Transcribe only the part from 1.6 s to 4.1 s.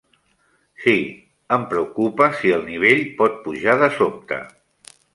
preocupa si el nivell pot pujar de